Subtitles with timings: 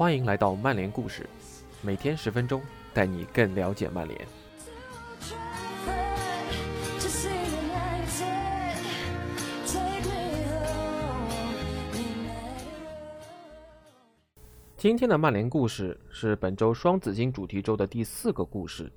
[0.00, 1.28] 欢迎来到曼联故事，
[1.82, 2.62] 每天十分钟，
[2.94, 4.18] 带你更了解曼联。
[14.78, 18.90] 今天的曼联故事是本周双子星主题周的第四个故事。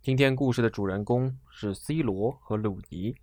[0.00, 3.14] 今天故事的主人公是 C 罗和鲁尼，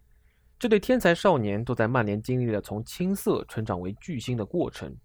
[0.59, 4.95] 这对天才少年都在曼联经历了从青涩成长为巨星的过程。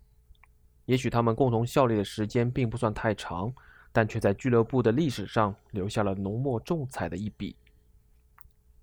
[0.88, 3.52] 也许他们共同效力的时间并不算太长，
[3.92, 7.54] 但却在俱乐部的历史上留下了浓墨重彩的一笔。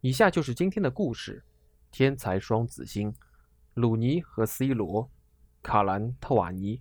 [0.01, 1.43] 以下就是今天的故事：
[1.89, 3.11] 天才双子星
[3.73, 5.09] 鲁尼和 C 罗，
[5.63, 6.79] 卡兰特瓦尼。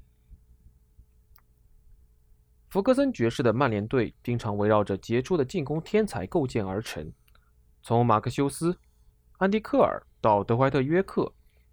[2.69, 7.11] 福格森爵士的曼联队经常围绕着杰出的进攻天才构建而成，
[7.83, 8.79] 从马克修斯、
[9.39, 11.33] 安迪克尔到德怀特约克，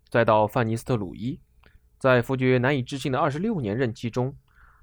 [0.09, 1.37] 再到范尼斯特鲁伊，
[2.01, 4.35] 在福爵难以置信的二十六年任期中，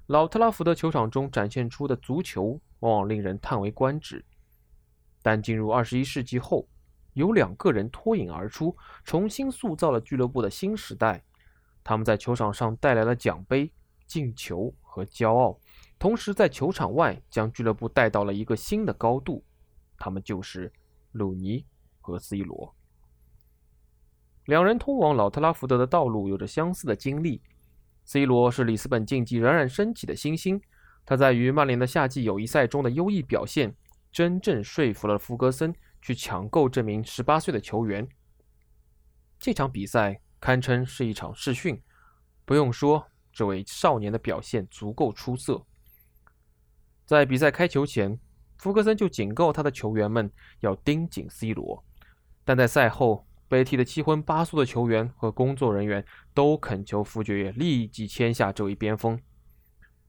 [0.05, 4.23] 老特拉福德球场中展现出的足球往往令人叹为观止。
[5.21, 6.65] 但进入二十一世纪后，
[7.15, 11.21] 有两个人脱颖而出，重新塑造了俱乐部的新时代。
[11.83, 13.69] 他们在球场上带来了奖杯、
[14.07, 15.59] 进球和骄傲。
[15.99, 19.43] 同时，在球场外将俱乐部带到了一个新的高度。
[19.97, 20.71] 他们就是
[21.11, 21.65] 鲁尼
[21.99, 22.73] 和 C 罗。
[24.49, 27.39] 两人通往老特拉福德的道路有着相似的经历。
[28.03, 30.59] C 罗是里斯本竞技冉冉升起的新星，
[31.05, 33.75] 他在与曼联的夏季友谊赛中的优异表现，
[34.11, 38.07] 真正说服了福格森去抢购这名十八岁的球员。
[39.37, 41.79] 这场比赛堪称是一场试训，
[42.43, 45.63] 不用说，这位少年的表现足够出色。
[47.05, 48.19] 在比赛开球前，
[48.57, 51.83] 福格森就警告他的球员们要盯紧 C 罗。
[52.43, 59.19] 但在赛后，被踢得七荤八素的球员和工作人员都恳求福爵爷立即签下这位边锋。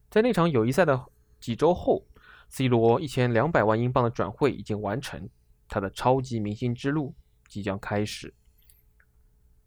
[0.08, 1.06] 在那场友谊赛的
[1.40, 2.06] 几周后
[2.50, 5.28] ，C 罗一千两百万英镑的转会已经完成，
[5.66, 7.14] 他的超级明星之路
[7.48, 8.32] 即将开始。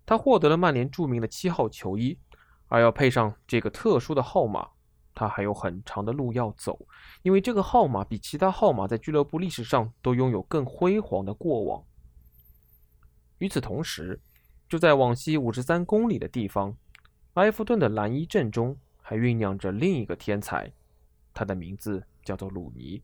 [0.05, 2.19] 他获得了曼联著名的七号球衣，
[2.67, 4.67] 而要配上这个特殊的号码。
[5.15, 6.87] 他还有很长的路要走，
[7.21, 11.83] 因为这个号码比其他号码在俱乐部历史上都拥有更辉煌的过往。
[13.39, 14.19] 与此同时，
[14.69, 16.75] 就在往西五十三公里的地方，
[17.33, 20.71] 埃弗顿的蓝衣阵中还酝酿着另一个天才，
[21.33, 23.01] 他的名字叫做鲁尼。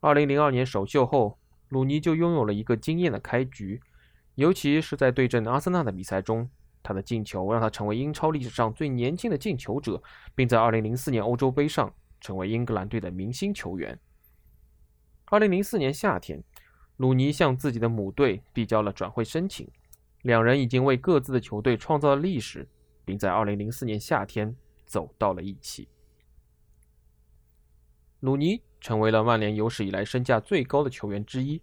[0.00, 1.38] 二零零二年首秀后，
[1.68, 3.80] 鲁尼就拥有了一个惊艳的开局，
[4.36, 6.48] 尤其是在对阵阿森纳的比赛中。
[6.82, 10.00] 他的进球让他成为英超历史上最年轻的进球者，
[10.36, 13.98] 并在2004年欧洲杯上成为英格兰队的明星球员。
[15.26, 16.40] 2004年夏天，
[16.96, 19.68] 鲁尼向自己的母队递交了转会申请，
[20.22, 22.68] 两人已经为各自的球队创造了历史，
[23.04, 25.88] 并在2004年夏天走到了一起。
[28.20, 31.60] 鲁尼成为了曼联有史以来身价最高的球员之一，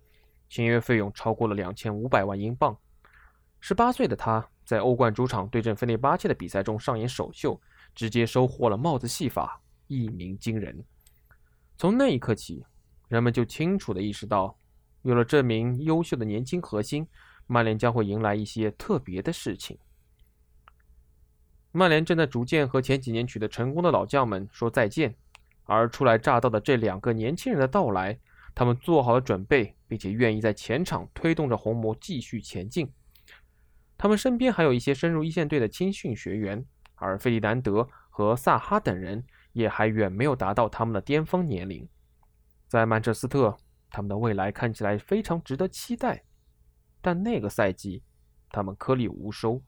[0.49, 2.77] 签约费用超过了2500万英镑。
[3.61, 4.47] 18岁的他。
[4.65, 7.59] 在欧冠主场对阵费内巴切的比赛中上演首秀，
[7.93, 10.81] 直接收获了帽子戏法，一鸣惊人。
[11.77, 12.65] 从那一刻起，
[13.09, 14.57] 人们就清楚地意识到，
[15.03, 17.07] 有了这名优秀的年轻核心，
[17.45, 19.77] 曼联将会迎来一些特别的事情。
[21.71, 25.15] 曼联正在逐渐和前几年取得成功的老将们说再见，
[25.65, 28.17] 而初来乍到的这两个年轻人的到来，
[28.55, 32.91] 他们做好了准备，并且愿意在前场推动着红魔继续前进。
[33.97, 36.65] 他们身边还有一些深入一线队的青训学员，
[36.95, 41.87] 而费迪南德和萨哈等人也还远没有达到他们的巅峰年龄。
[42.67, 43.57] 在曼彻斯特，
[43.93, 46.23] 他们的未来看起来非常值得期待。
[46.99, 48.01] 但那个赛季，
[48.49, 49.61] 他们颗粒无收，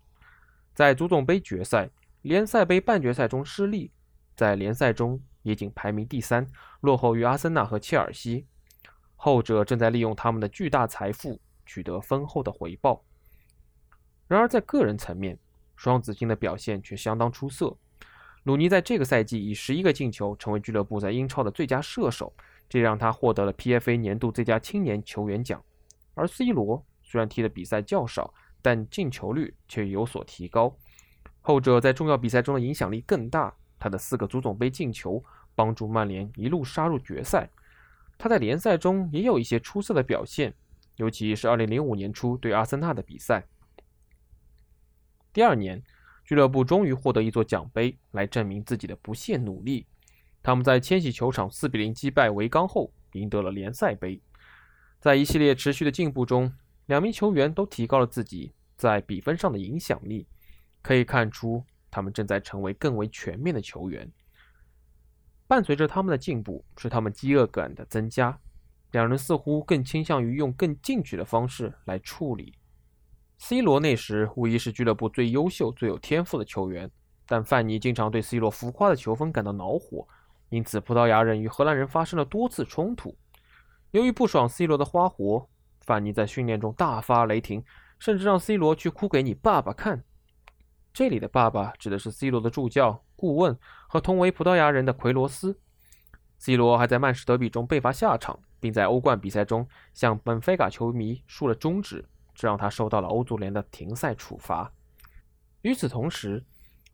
[0.73, 1.91] 在足总杯决赛、
[2.23, 3.91] 联赛杯半决赛中失利，
[4.35, 6.47] 在联赛中也仅排名第三，
[6.81, 8.47] 落后于阿森纳和切尔西。
[9.15, 13.03] 后者正在利用他们的巨大财富取得丰厚的回报。
[14.27, 15.37] 然而，在个人层面，
[15.75, 17.77] 双子星的表现却相当出色。
[18.43, 22.33] 鲁尼在这个赛季以十一个进球，成为俱乐部在英超的最佳射手，
[22.67, 25.63] 这让他获得了 PFA 年度最佳青年球员奖。
[26.13, 30.75] 而 C 罗虽然踢的比赛较少，但进球率却有所提高。
[31.41, 35.23] 后者在重要比赛中的影响力更大，他的四个足总杯进球
[35.53, 37.49] 帮助曼联一路杀入决赛。
[38.17, 40.53] 他在联赛中也有一些出色的表现，
[40.95, 43.45] 尤其是2005年初对阿森纳的比赛。
[45.33, 45.83] 第二年，
[46.23, 49.85] 俱乐部终于获得一座奖杯来证明自己的不懈努力。
[50.45, 54.21] 他们在千禧球场4比0击败维冈后，赢得了联赛杯。
[54.99, 56.53] 在一系列持续的进步中，
[56.85, 60.27] 两名球员都提高了自己在比分上的影响力。
[60.83, 64.07] 可以看出，他们正在成为更为全面的球员。
[65.47, 68.39] 伴随着他们的进步，是他们饥饿感的增加。
[68.91, 72.53] 两人似乎更倾向于用更进取的方式来处理。
[73.39, 76.91] C 罗那时无疑是俱乐部最优秀、最有天赋的球员，
[77.25, 80.07] 但范尼经常对 C 罗浮夸的球风感到恼火，
[80.49, 83.17] 因此葡萄牙人与荷兰人发生了多次冲突。
[83.91, 85.47] 由于不爽 C 罗的花活，
[85.81, 87.63] 范尼在训练中大发雷霆，
[87.99, 90.03] 甚至让 C 罗去哭给你爸爸看。
[90.93, 93.57] 这里的“爸爸”指的是 C 罗的助教、顾问
[93.87, 95.59] 和同为葡萄牙人的奎罗斯。
[96.37, 104.71] C 罗还在曼市德比中被罚下场，并在欧冠比赛中向本菲卡球迷竖了中指，这让他受到了欧足联的停赛处罚。
[105.61, 106.43] 与此同时，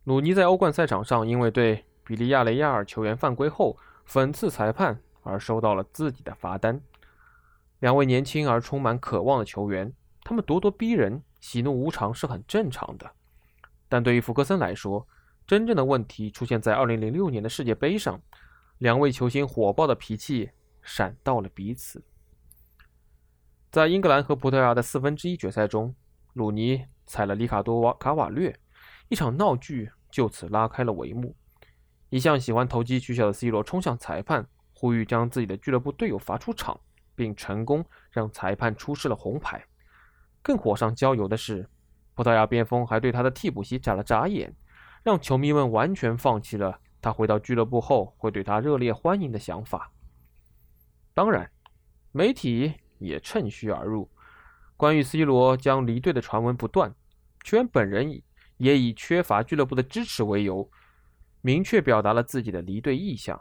[0.04, 6.82] 鲁尼在欧冠赛场上因为对比利亚雷亚尔球员犯规后讽刺裁判而收到了自己的罚单。
[7.80, 13.10] 两位年轻而充满渴望的球员，他们咄咄逼人、喜怒无常是很正常的。
[13.88, 15.08] 但对于福格森来说，
[15.48, 18.22] 真正的问题出现在2006年的世界杯上，
[18.80, 20.50] 两位球星火爆的脾气
[20.82, 22.04] 闪到了彼此。
[23.72, 25.96] 在英格兰和葡萄牙的四分之一决赛中，
[26.34, 28.54] 鲁尼踩了里卡多瓦卡瓦略，
[29.08, 31.34] 一场闹剧就此拉开了帷幕。
[32.12, 36.80] 一向喜欢投机取巧的 C 罗冲向裁判，呼吁将自己的俱乐部队友罚出场，
[37.16, 39.66] 并成功让裁判出示了红牌。
[40.44, 41.68] 更火上浇油的是。
[42.14, 44.54] 葡萄牙边锋还对他的替补席眨了眨眼，
[45.02, 49.90] 让球迷们完全放弃了他回到俱乐部后会对他热烈欢迎的想法。
[51.14, 51.50] 当然，
[52.12, 54.12] 媒体也趁虚而入，
[54.76, 56.94] 关于 C 罗将离队的传闻不断，
[57.46, 58.22] 球员本人
[58.58, 60.70] 也以缺乏俱乐部的支持为由，
[61.42, 63.40] 明确表达了自己的离队意向。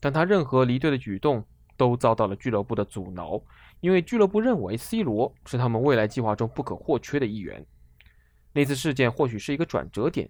[0.00, 1.44] 但他任何离队的举动
[1.76, 3.42] 都遭到了俱乐部的阻挠，
[3.80, 7.64] 因为俱乐部认为 C 罗是他们未来计划中不可或缺的一员。
[8.52, 10.28] 那次事件或许是一个转折点，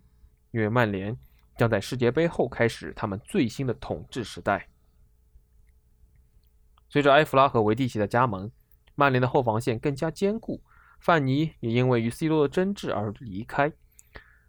[0.50, 1.16] 因为曼联
[1.56, 4.68] 将在世界杯后开始他们最新的统治时代。
[6.88, 8.50] 随着埃弗拉和维蒂奇的加盟，
[8.94, 10.62] 曼联的后防线更加坚固。
[11.00, 13.72] 范尼也因为与 C 罗的争执而离开。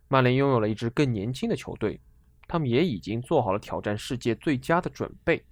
[0.08, 2.00] 曼联拥有了一支更年轻的球队，
[2.48, 5.44] 他们也已经做好了挑战世界最佳的准备。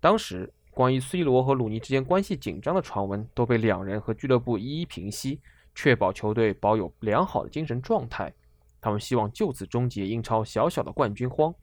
[0.00, 5.40] 当时，关于 C 罗和鲁尼之间关系紧张的传闻都被两人和俱乐部一一平息。
[5.72, 8.34] 确保球队保有良好的精神状态，
[8.80, 11.54] 他们希望就此终结英超小小的冠军荒。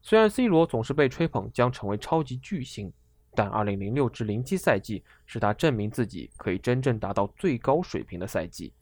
[0.00, 2.90] 虽然 C 罗总是被吹捧将成为超级巨星，
[3.34, 8.72] 但2006至07赛季是他证明自己可以真正达到最高水平的赛季。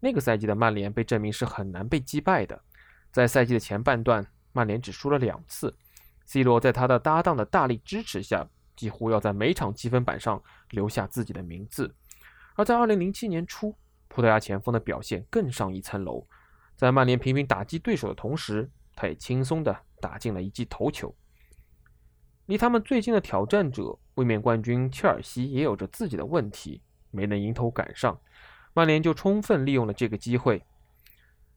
[0.00, 2.60] 那个赛季的曼联被证明是很难被击败的。
[3.16, 5.74] 在赛季的前半段，曼联只输了两次
[6.26, 8.46] ，C 罗在他的搭档的大力支持下，
[8.76, 10.42] 几乎要在每场积分板上
[10.72, 11.94] 留下自己的名字。
[12.56, 13.74] 而在2007年初，
[14.08, 16.26] 葡萄牙前锋的表现更上一层楼。
[16.76, 21.16] 在曼联频频打击对手的同时，他也轻松地打进了一记头球。
[22.44, 28.20] 离他们最近的挑战者卫冕冠军切尔西也有着自己的问题，没能迎头赶上。
[28.74, 30.62] 曼联就充分利用了这个机会，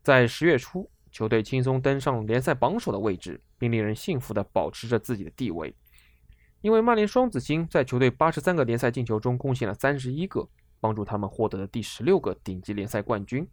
[0.01, 5.75] 在十月初，球队轻松登上联赛榜首的位置，并令人信服地保持着自己的地位。
[6.61, 10.47] 因为曼联双子星在球队八十三个联赛进球中贡献了三十一个。
[10.81, 13.45] 帮助他们获得了第十六个顶级联赛冠军。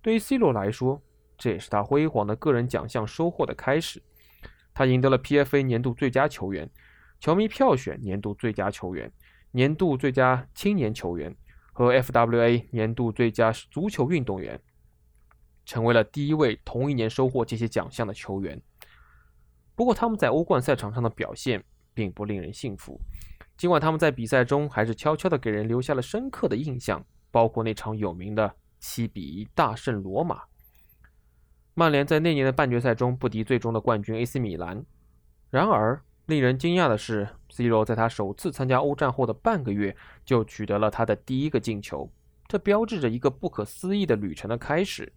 [0.00, 1.02] 对于 C 罗来说，
[1.36, 4.00] 这也是他辉煌的个人奖项收获的开始。
[4.72, 6.70] 他赢得了 PFA 年度最佳球员、
[7.18, 9.12] 球迷票选年度最佳球员、
[9.50, 11.34] 年度最佳青年球员
[11.72, 14.60] 和 FWA 年度最佳足球运动员，
[15.70, 18.60] 成为了第一位同一年收获这些奖项的球员。
[19.76, 21.62] 不过，他们在欧冠赛场上的表现
[21.94, 23.00] 并不令人信服。
[23.56, 30.42] 尽管他们在比赛中还是悄悄地给人留下了深刻的印象，包括那场有名的七比一大胜罗马。
[31.74, 34.84] 曼联在那年的半决赛中不敌最终的冠军 AC 米兰。
[35.50, 42.10] 然而，令人惊讶的是，C 罗在他首次参加欧战后的半个月就取得了他的第一个进球，
[42.48, 45.12] 这标志着一个不可思议的旅程的开始。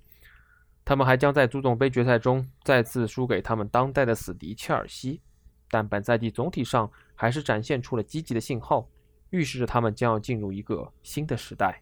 [0.85, 5.21] 他们还将在足总杯决赛中再次输给他们当代的死敌切尔西。
[5.69, 8.87] 但本赛季总体上还是展现出了积极的信号，
[9.31, 11.81] 预示着他们将要进入一个新的时代。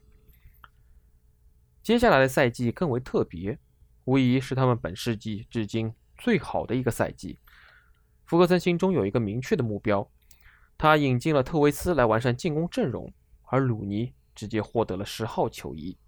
[1.82, 3.58] 接下来的赛季更为特别，
[4.04, 7.38] 无疑是他们本世纪至今最好的一个赛季。
[8.24, 10.08] 福格森心中有一个明确的目标，
[10.78, 15.98] 他引进了特维斯来完善进攻阵容，而鲁尼直接获得了十号球衣。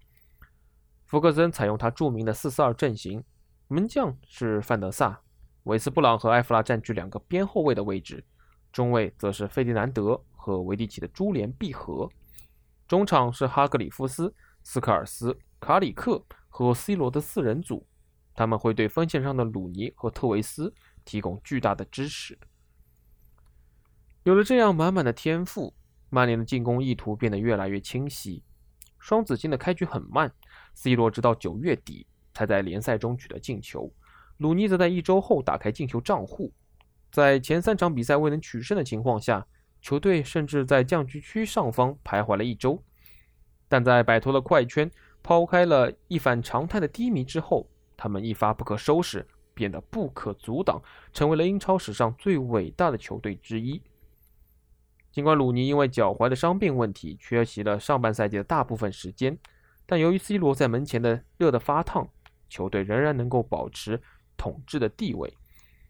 [1.05, 3.23] 福格森采用他著名的四四二阵型，
[3.67, 5.21] 门将是范德萨。
[5.63, 8.23] 韦斯布朗和埃弗拉占据两个边后卫的位置，
[8.71, 12.09] 中卫则是费迪南德和维蒂奇的珠联璧合，
[12.87, 14.33] 中场是哈格里夫斯、
[14.63, 17.87] 斯科尔斯、卡里克和 C 罗的四人组，
[18.33, 22.37] 他们会对锋线上的鲁尼和特维斯提供巨大的支持。
[24.23, 25.75] 有了这样满满的天赋，
[26.09, 28.43] 曼联的进攻意图变得越来越清晰。
[28.99, 30.33] 双子星的开局很慢
[30.75, 32.05] ，C 罗直到九月底
[32.35, 33.91] 才在联赛中取得进球，
[34.37, 36.53] 鲁尼则在一周后打开进球账户。
[37.11, 39.47] 在前三场比赛未能取胜的情况下，
[39.81, 42.83] 球队甚至在降级区上方徘徊了一周。
[43.67, 44.91] 但在摆脱了快圈、
[45.23, 47.67] 抛开了一反常态的低迷之后，
[47.97, 50.81] 他们一发不可收拾，变得不可阻挡，
[51.13, 53.81] 成为了英超史上最伟大的球队之一。
[55.11, 59.37] 尽管鲁尼因为脚踝的伤病问题缺席了上半赛季的大部分时间，
[59.85, 62.09] 但由于 C 罗在门前的热得发烫，
[62.49, 64.01] 球队仍然能够保持
[64.37, 65.37] 统治的地位。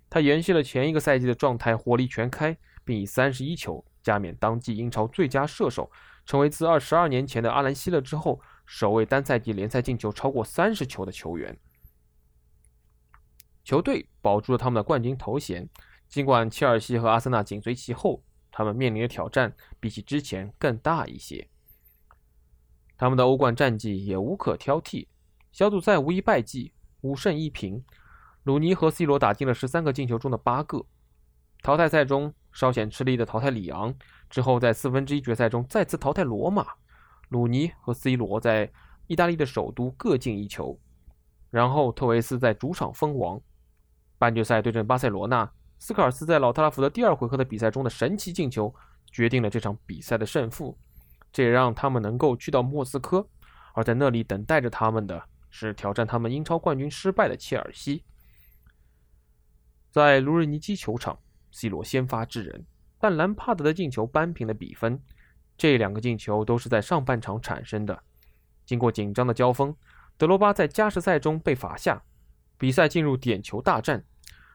[0.09, 5.91] 他延续了前一个赛季的状态，火力全开，并以三十一球加冕当季英超最佳射手，
[6.25, 11.57] 成为自二十二年前的阿兰·希勒之后首位单赛季联赛进球超过三十球的球员。
[13.63, 15.67] 球队保住了他们的冠军头衔，
[16.07, 18.23] 尽管切尔西和阿森纳紧随其后。
[18.57, 21.49] 他们面临的挑战比起之前更大一些。
[22.97, 25.07] 他们的欧冠战绩也无可挑剔，
[25.51, 27.83] 小组赛无一败绩，五胜一平。
[28.43, 30.85] 鲁尼和 C 罗打进了十三个进球中的八个。
[31.61, 33.93] 淘汰赛中稍显吃力的淘汰里昂
[34.29, 36.67] 之后，在四分之一决赛中再次淘汰罗马。
[37.29, 38.71] 鲁尼和 C 罗在
[39.07, 40.79] 意大利的首都各进一球，
[41.49, 43.41] 然后特维斯在主场封王。
[44.17, 45.51] 半决赛对阵巴塞罗那。
[45.77, 48.73] 斯科尔斯在老特拉福德第二回合的比赛中的神奇进球，
[49.11, 50.77] 决定了这场比赛的胜负。
[51.35, 53.27] 这也让他们能够去到莫斯科，
[53.73, 58.05] 而在那里等待着他们的是挑战他们英超冠军失败的切尔西。
[59.91, 61.19] 在卢日尼基球场
[61.51, 62.65] ，C 罗先发制人，
[62.97, 64.97] 但兰帕德的进球扳平了比分。
[65.57, 68.01] 这两个进球都是在上半场产生的。
[68.65, 69.75] 经过紧张的交锋，
[70.15, 72.01] 德罗巴在加时赛中被罚下，
[72.57, 74.05] 比赛进入点球大战。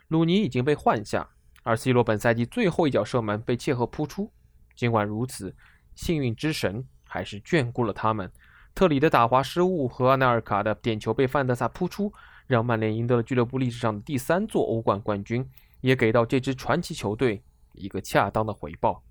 [0.08, 1.28] 鲁尼已经被换下，
[1.62, 4.32] 而 C 罗本赛季最后一脚射门被切赫扑出。
[4.74, 5.54] 尽管如此，
[5.94, 8.30] 幸运之神还是眷顾了他们。
[8.74, 12.12] 特里的打滑失误和阿纳尔卡的点球被范德萨扑出，
[12.46, 15.44] 让曼联赢得了俱乐部历史上的第三座欧冠冠军，
[15.80, 17.42] 也给到这支传奇球队
[17.72, 19.02] 一个恰当的回报。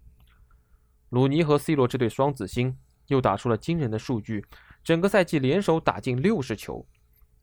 [1.10, 4.46] 鲁尼和 C 罗这对双子星又打出了惊人的数据，
[4.84, 6.86] 整个赛季联手打进六十球。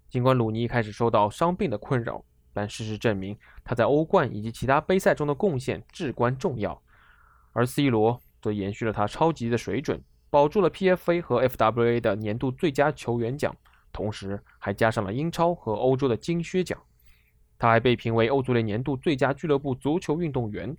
[0.09, 2.25] 尽管鲁尼一开始受到伤病的困扰，
[2.55, 6.81] 但事实证明，他在欧冠以及其他杯赛中的贡献至关重要，
[7.53, 10.01] 而 C 罗则延续了他超级的水准，
[10.31, 13.53] 保住了 PFA 和 FWA 的年度最佳球员奖，
[13.93, 16.81] 同时还加上了英超和欧洲的金靴奖。
[17.59, 20.77] 他还被评为欧足联年度最佳俱乐部足球运动员。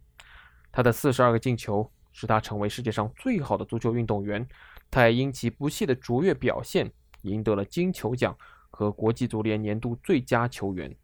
[0.72, 4.48] 他的四十二个进球使他成为世界上最好的足球运动员。
[4.90, 6.90] 他也因其不懈的卓越表现，
[7.24, 8.34] 赢得了金球奖
[8.70, 10.96] 和国际足联年度最佳球员。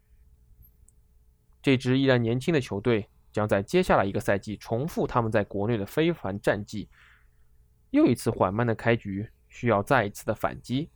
[1.62, 6.88] 这支依然年轻的球队将在接下来一个赛季重复他们在国内的非凡战绩。
[7.90, 10.90] 又一次缓慢的开局需要再一次的反击。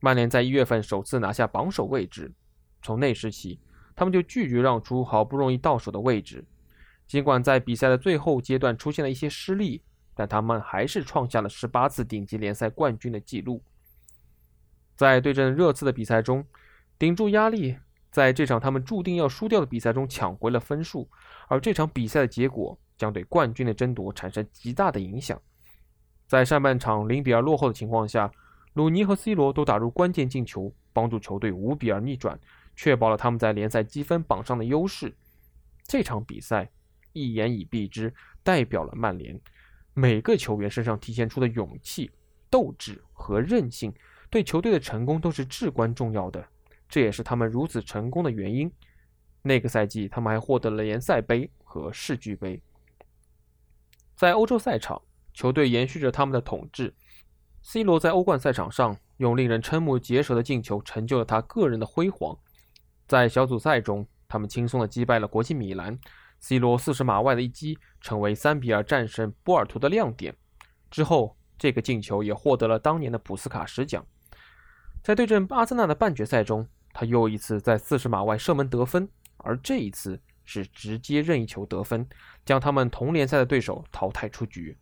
[0.00, 2.32] 曼联在一月份首次拿下榜首位置，
[2.82, 3.58] 从那时起，
[3.96, 6.44] 他们就拒绝让出好不容易到手的位置。
[7.06, 9.82] 尽管在比赛的最后阶段出现了一些失利，
[10.14, 13.62] 但他们还是创下了十八次顶级联赛冠军的记录。
[14.94, 16.44] 在对阵热刺的比赛中，
[16.98, 17.78] 顶住压力。
[18.10, 21.08] 在这场他们注定要输掉的比赛中抢回了分数，
[21.48, 25.40] 而这场比赛的结果将对冠军的争夺产生极大的影响。
[26.26, 28.30] 在上半场零比二落后的情况下，
[28.74, 32.38] 鲁尼和 C 罗都打入关键进球，帮助球队五比二逆转，
[32.76, 35.16] 确保了他们在联赛积分榜上的优势。
[35.84, 36.70] 这场比赛
[37.14, 38.12] 一言以蔽之，
[38.42, 39.40] 代表了曼联
[39.94, 42.10] 每个球员身上体现出的勇气、
[42.50, 43.92] 斗志和韧性，
[44.28, 46.46] 对球队的成功都是至关重要的。
[46.90, 48.70] 这也是他们如此成功的原因。
[49.48, 52.60] 那个赛季，他们还获得了联赛杯和世俱杯。
[54.14, 55.00] 在欧洲赛场，
[55.32, 56.94] 球队延续着他们的统治。
[57.62, 62.36] C 罗在欧冠赛场上用令人瞠目结舌的进球，成就了他个人的辉煌。
[63.06, 65.98] 在小组赛中，他们轻松地击败了国际米兰。
[66.40, 70.36] C 罗四十码外的一击，成为三比二战胜波尔图的亮点。
[70.90, 74.04] 之后，这个进球也获得了当年的普斯卡什奖。
[75.02, 82.06] 在对阵阿森纳的半决赛中，他又一次在四十码外射门得分，而这一次是直接任意球得分，
[82.44, 84.76] 将他们同联赛的对手淘汰出局。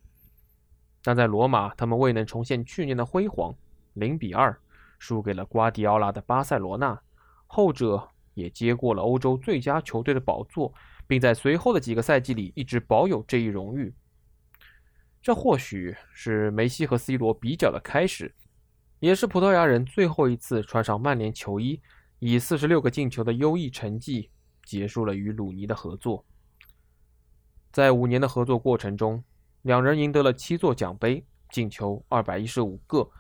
[1.03, 3.55] 但在罗马，他们未能重现去年的辉煌，
[3.95, 4.59] 零比二
[4.99, 7.01] 输给了瓜迪奥拉的巴塞罗那，
[7.47, 10.73] 后者也接过了欧洲最佳球队的宝座，
[11.07, 13.95] 并在随后的几个赛季里一直保有这一荣誉。
[15.23, 18.35] 这或许是梅西和 C 罗比较的开始，
[19.01, 21.81] 也是葡萄牙人最后一次穿上曼联球衣。
[22.19, 24.31] 以四十六个进球的优异成绩
[24.67, 26.23] 结束了与鲁尼的合作。
[27.73, 29.25] 在五年的合作过程中，
[29.63, 33.11] 两人赢得了七座奖杯，进球二百一十五个。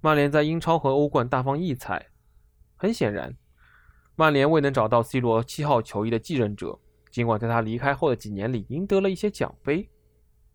[0.00, 2.06] 曼联在英超和欧冠大放异彩。
[2.76, 3.36] 很显然，
[4.14, 6.78] 曼联未能找到 C 罗七号球衣的继任者。
[7.10, 9.88] 尽管在他离开后的几年里赢得了一些奖杯，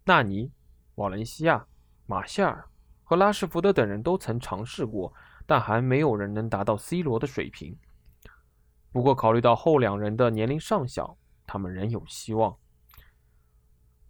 [0.06, 0.52] 纳尼、
[0.96, 1.66] 瓦伦西亚、
[2.06, 2.68] 马夏尔
[3.04, 5.12] 和拉什福德等人都曾尝试过，
[5.46, 7.76] 但还没有人能达到 C 罗的水平。
[8.92, 11.18] 不过，考虑到后两人的年龄尚小，
[11.48, 12.58] 他们仍有希望。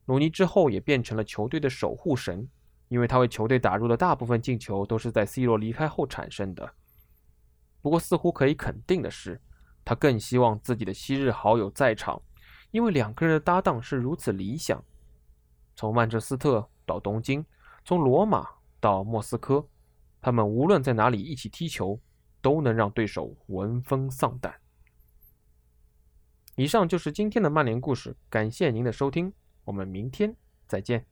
[0.06, 2.50] 鲁尼之后也变成了球队的守护神，
[2.88, 6.74] 因为他为球队打入的大部分进球都是在 C 罗离开后产生的。
[7.82, 9.40] 不过，似乎可以肯定的是，
[9.86, 12.22] 他更希望自己的昔日好友在场。
[12.72, 14.84] 因为两个人的搭档是如此理想，
[15.76, 17.46] 从曼彻斯特到东京，
[17.84, 18.48] 从罗马
[18.80, 19.68] 到莫斯科，
[20.22, 22.00] 他们无论在哪里一起踢球，
[22.42, 24.54] 都能让对手闻风丧胆。
[26.56, 29.32] 以上就是今天的曼联故事，感谢您的收听，
[29.66, 30.36] 我们明天
[30.68, 31.11] 再见。